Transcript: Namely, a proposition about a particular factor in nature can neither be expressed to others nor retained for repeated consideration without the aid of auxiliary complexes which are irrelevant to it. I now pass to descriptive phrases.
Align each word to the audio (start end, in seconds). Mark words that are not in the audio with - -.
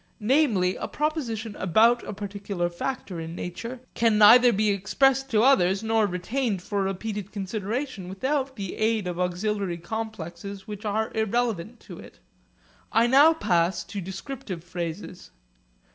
Namely, 0.19 0.75
a 0.77 0.87
proposition 0.87 1.55
about 1.57 2.01
a 2.01 2.11
particular 2.11 2.69
factor 2.71 3.19
in 3.19 3.35
nature 3.35 3.81
can 3.93 4.17
neither 4.17 4.51
be 4.51 4.71
expressed 4.71 5.29
to 5.29 5.43
others 5.43 5.83
nor 5.83 6.07
retained 6.07 6.63
for 6.63 6.81
repeated 6.81 7.31
consideration 7.31 8.09
without 8.09 8.55
the 8.55 8.77
aid 8.77 9.05
of 9.05 9.19
auxiliary 9.19 9.77
complexes 9.77 10.65
which 10.65 10.85
are 10.85 11.11
irrelevant 11.13 11.79
to 11.81 11.99
it. 11.99 12.17
I 12.91 13.05
now 13.05 13.35
pass 13.35 13.83
to 13.83 14.01
descriptive 14.01 14.63
phrases. 14.63 15.29